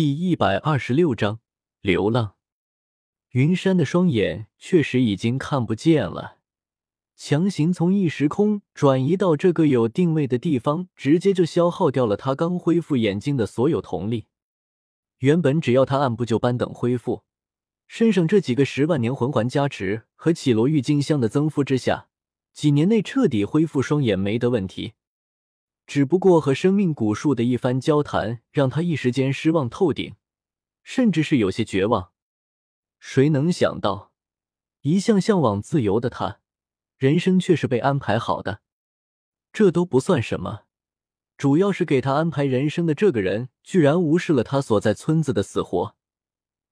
[0.00, 1.40] 第一百二十六章
[1.82, 2.34] 流浪。
[3.32, 6.38] 云山的双眼确实已经看不见了，
[7.14, 14.28] 强行从异时空转移到这个有定位的地方，直接就消耗掉了他刚恢复眼睛的所有瞳力。
[15.18, 17.24] 原本只要他按部就班等恢复，
[17.86, 22.08] 身上这几个十万年魂环加持和绮罗郁金香的增幅之下，
[22.54, 24.94] 几年内彻底恢复双眼没得问题。
[25.90, 30.14] 只不过和生命古树的一番交谈，让他一时间失望透顶，
[30.84, 32.12] 甚至是有些绝望。
[33.00, 34.12] 谁能想到，
[34.82, 36.38] 一向向往自由的他，
[36.96, 38.60] 人生却是被安排好的。
[39.52, 40.60] 这都不算什么，
[41.36, 45.96] 主要是给他安排人生的这个人，居然无视了他所在村子的死活，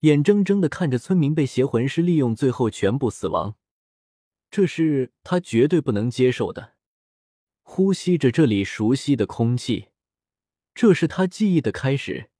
[0.00, 3.54] 眼睁睁的看着村民被邪魂师利用，最后全部死亡。
[4.50, 6.73] 这是他绝对不能接受的。
[7.66, 9.88] 呼吸着这里熟悉的空气，
[10.74, 12.30] 这是他记忆的开始，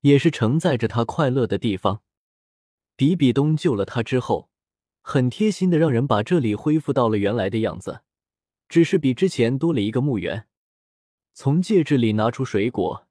[0.00, 2.00] 也是承载着他快乐的地方。
[2.96, 4.48] 比比东救了他之后，
[5.02, 8.02] 很贴心的让人把这里恢复到了原来的样子，
[8.68, 10.46] 只是比之前多了一个墓园。
[11.34, 13.06] 从戒指里拿出水果，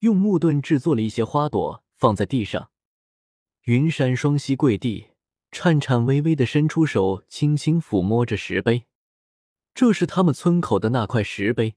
[0.00, 2.70] 用木盾制作了一些花朵放在地上。
[3.64, 5.08] 云山双膝跪地，
[5.52, 8.86] 颤颤巍巍的伸出手，轻轻抚摸着石碑。
[9.78, 11.76] 这是他们村口的那块石碑，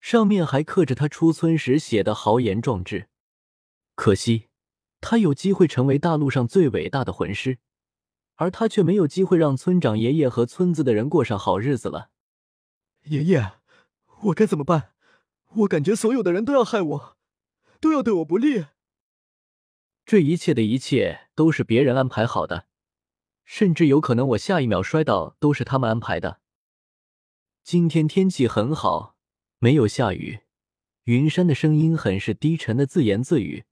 [0.00, 3.10] 上面还刻着他出村时写的豪言壮志。
[3.94, 4.48] 可惜，
[5.02, 7.58] 他有机会成为大陆上最伟大的魂师，
[8.36, 12.08] 而他却没有机会让村长爷爷和村子的人过上好日子了。
[13.02, 13.52] 爷爷，
[14.22, 14.94] 我该怎么办？
[15.56, 17.16] 我感觉所有的人都要害我，
[17.78, 18.64] 都要对我不利。
[20.06, 22.68] 这一切的一切都是别人安排好的，
[23.44, 26.40] 甚至有可能我下一秒摔倒都是他们安排的。
[27.70, 29.14] 今天天气很好，
[29.58, 30.40] 没有下雨。
[31.04, 33.66] 云山的声音很是低沉的自言自语，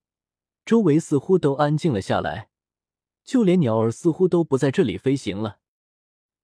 [0.67, 2.51] 周围似乎都安静了下来，
[3.25, 5.61] 就连鸟儿似乎都不在这里飞行了。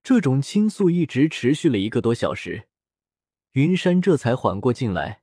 [0.03, 2.69] 这种倾诉一直持续了一个多小时，
[3.51, 5.21] 云山这才缓过劲来。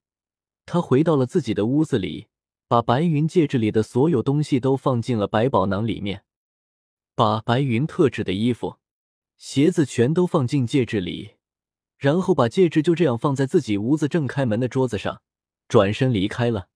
[0.68, 2.28] 他回到了自己的屋子里，
[2.68, 6.24] 把白云戒指里的所有东西都放进了百宝囊里面，
[7.16, 8.78] 把白云特制的衣服、
[9.40, 11.39] 鞋子全都放进戒指里。
[12.00, 15.22] 然后把戒指就这样放在自己屋子正开门的桌子上，
[15.68, 16.70] 转身离开了。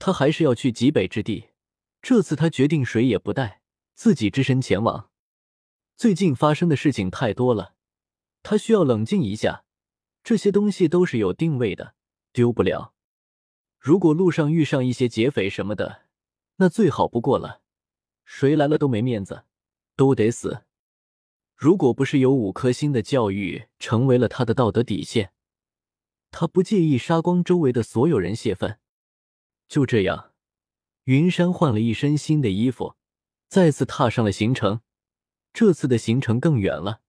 [0.00, 1.50] 他还是要去极北之地，
[2.02, 3.62] 这次他决定谁也不带，
[3.94, 5.08] 自己只身前往。
[5.96, 7.74] 最近发生的事情太多了，
[8.42, 9.64] 他需要冷静一下。
[10.24, 11.94] 这些东西都是有定位的，
[12.32, 12.94] 丢不了。
[13.78, 16.02] 如果路上遇上一些劫匪什么的，
[16.56, 17.60] 那最好不过了。
[18.24, 19.44] 谁来了都没面子，
[19.94, 20.64] 都得死。
[21.62, 25.30] 如果不是有五颗星的教育成为了他的道德底线，
[26.32, 28.80] 他不介意杀光周围的所有人泄愤。
[29.68, 30.32] 就这样，
[31.04, 32.96] 云山换了一身新的衣服，
[33.46, 34.80] 再次踏上了行程。
[35.52, 37.02] 这次的行程更远了，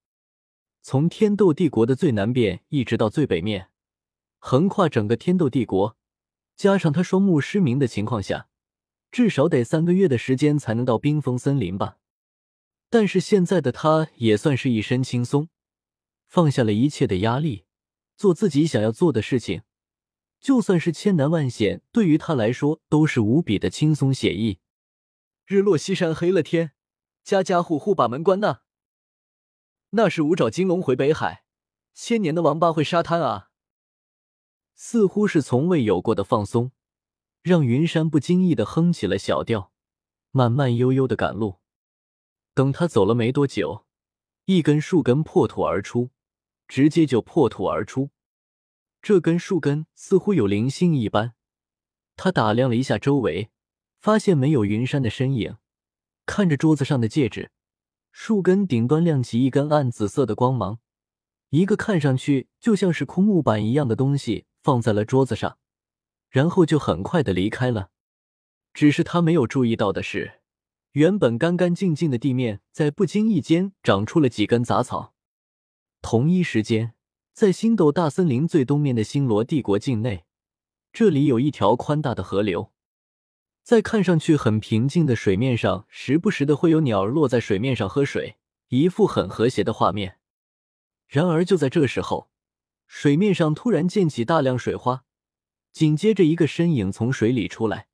[0.83, 3.69] 从天斗帝国的最南边一直到最北面，
[4.37, 5.97] 横跨整个天斗帝国。
[6.55, 8.49] 加上他双目失明的情况下，
[9.09, 11.97] 至少得三个月的时间才能到冰封森林吧。
[12.93, 15.49] 但是现在的他也算是一身轻松，
[16.27, 17.65] 放下了一切的压力，
[18.15, 19.63] 做自己想要做的事情。
[20.39, 24.59] 就算是千难万险，对于他来说都是无比的轻松写意。
[25.47, 26.73] 日落西山黑了天，
[27.23, 28.59] 家家户户把门关呐。
[29.89, 31.45] 那是五爪金龙回北海，
[31.95, 33.49] 千年的王八会沙滩啊！
[34.75, 36.71] 似乎是从未有过的放松，
[37.41, 39.71] 让云山不经意的哼起了小调，
[40.29, 41.62] 慢慢悠悠的赶路。
[42.53, 43.85] 等他走了没多久，
[44.45, 46.11] 一根树根破土而出，
[46.67, 48.11] 直接就破土而出。
[49.01, 51.33] 这根树根似乎有灵性一般。
[52.15, 53.49] 他打量了一下周围，
[53.99, 55.57] 发现没有云山的身影。
[56.25, 57.51] 看着桌子上的戒指，
[58.11, 60.79] 树根顶端亮起一根暗紫色的光芒，
[61.49, 65.57] 一个看上去就像是枯木板一样的东西放在了桌子上，
[66.29, 67.89] 然后就很快的离开了。
[68.73, 70.42] 只是他没有注意到的是。
[70.93, 75.15] 原本干干净净的地面，在不经意间长出了几根杂草。
[76.03, 76.93] 同一时间，
[77.33, 80.25] 在星斗大森林最东面的星罗帝国境内，
[80.91, 82.71] 这里有一条宽大的河流，
[83.63, 88.37] 在看上去很平静的水面上，时不时的会有鸟儿落在水面上喝水，
[88.67, 90.19] 一副很和谐的画面。
[91.07, 92.29] 然而，就在这时候，
[92.85, 95.05] 水面上突然溅起大量水花，
[95.71, 97.87] 紧接着一个身影从水里出来。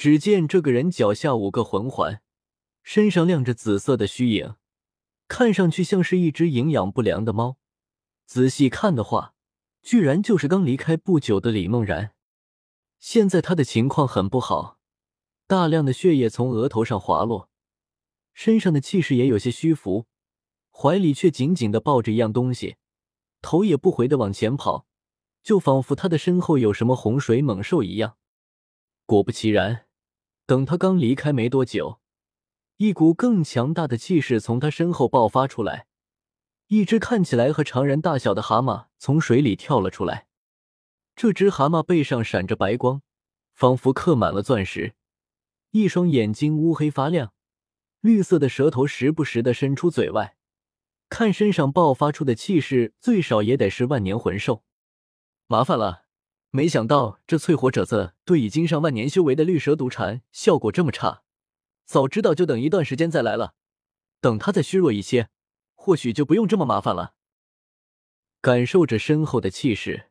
[0.00, 2.22] 只见这个人脚下五个魂环，
[2.82, 4.54] 身上亮着紫色的虚影，
[5.28, 7.58] 看上去像是一只营养不良的猫。
[8.24, 9.34] 仔细看的话，
[9.82, 12.14] 居然就是刚离开不久的李梦然。
[12.98, 14.78] 现在他的情况很不好，
[15.46, 17.50] 大量的血液从额头上滑落，
[18.32, 20.06] 身上的气势也有些虚浮，
[20.70, 22.76] 怀里却紧紧的抱着一样东西，
[23.42, 24.86] 头也不回的往前跑，
[25.42, 28.16] 就仿佛他的身后有什么洪水猛兽一样。
[29.04, 29.84] 果不其然，
[30.50, 32.00] 等他刚离开没多久，
[32.78, 35.86] 一股更强大的气势从他身后爆发出来，
[36.66, 40.26] 一只看起来和常人大小的蛤蟆从水里跳了出来。
[41.14, 43.00] 这只蛤蟆背上闪着白光，
[43.52, 44.94] 仿佛刻满了钻石，
[45.70, 47.32] 一双眼睛乌黑发亮，
[48.00, 50.36] 绿色的舌头时不时的伸出嘴外，
[51.08, 54.64] 看身上爆发出的气势，最少也得是万年魂兽。
[55.46, 56.06] 麻烦了。
[56.52, 61.22] 没想到这淬火者子对已经上万年修为的绿蛇毒蝉效果这么差，
[61.84, 63.54] 早知道就等一段时间再来了。
[64.20, 65.28] 等他再虚弱一些，
[65.74, 67.14] 或许就不用这么麻烦了。
[68.40, 70.10] 感受着身后的气势，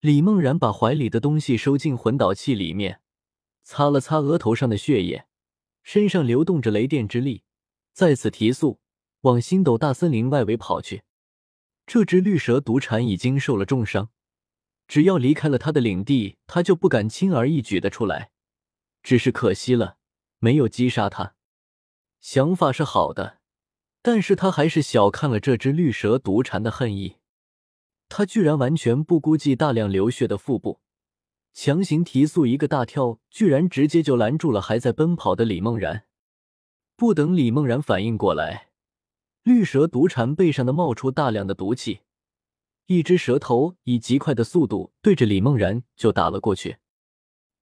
[0.00, 3.00] 李梦然把怀里的东西收进魂导器里面，
[3.62, 5.26] 擦了擦额头上的血液，
[5.82, 7.44] 身上流动着雷电之力，
[7.94, 8.78] 再次提速
[9.22, 11.02] 往星斗大森林外围跑去。
[11.86, 14.10] 这只绿蛇毒蝉已经受了重伤。
[14.92, 18.30] 只要离开了他的领地，他就不敢轻而易举的出来。
[19.02, 19.96] 只是可惜了，
[20.38, 21.34] 没有击杀他。
[22.20, 23.38] 想法是好的，
[24.02, 27.16] 但是他还是小看了这只绿蛇毒蝉的恨意。
[28.10, 30.82] 他居然完全不顾及大量流血的腹部，
[31.54, 36.04] 强行提速一个大跳，居然直接就拦住了还在奔跑的李梦然。
[36.96, 38.68] 不等李梦然反应过来，
[39.42, 42.00] 绿蛇毒蝉背上的冒出大量的毒气。
[42.86, 46.78] 一只蛇头以极快的速度对着李梦然就打了过去，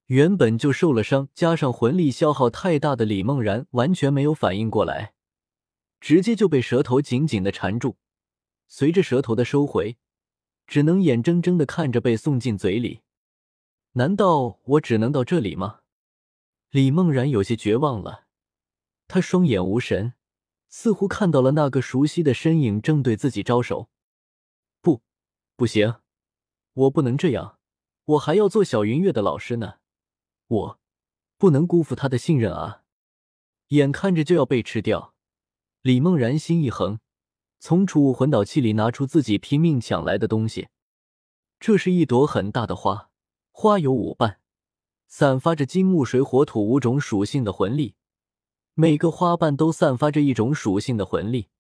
[0.06, 5.12] 原本就受了伤，加上魂力消耗太大的李梦然完全没有反应过来，
[6.00, 7.96] 直接就被蛇头紧紧的缠住。
[8.67, 9.99] 随着蛇头的收回，
[10.67, 13.00] 只能眼睁睁的看着被送进嘴里。
[13.93, 15.81] 难道我只能到这里吗？
[16.70, 18.26] 李梦然有些绝望了，
[19.06, 20.14] 他双眼无神，
[20.69, 23.90] 似乎看到了那个熟悉的身影正对自己招手。
[25.60, 25.96] 不行，
[26.72, 27.58] 我不能这样，
[28.06, 29.74] 我还要做小云月的老师呢，
[30.46, 30.80] 我
[31.36, 32.84] 不能辜负他的信任啊！
[33.66, 35.12] 眼看着就要被吃掉，
[35.82, 36.98] 李梦然心一横，
[37.58, 40.68] 从储物魂导器里拿出自己拼命抢来的东西。
[41.58, 43.10] 这是一朵很大的花，
[43.50, 44.40] 花有五瓣，
[45.08, 47.96] 散发着金木水火土五种属性的魂力，
[48.72, 51.50] 每个花瓣都散发着一种属性的魂力，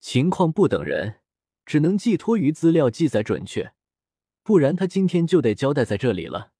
[0.00, 1.20] 情况不等人。
[1.66, 3.72] 只能寄托于资料记载准确，
[4.42, 6.51] 不然他今天就得交代在这里了。